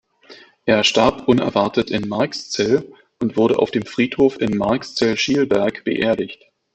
Er 0.65 0.83
starb 0.83 1.27
unerwartet 1.27 1.91
in 1.91 2.09
Marxzell 2.09 2.91
und 3.19 3.37
wurde 3.37 3.59
auf 3.59 3.69
dem 3.69 3.85
Friedhof 3.85 4.41
in 4.41 4.57
Marxzell-Schielberg 4.57 5.83
beerdigt. 5.83 6.47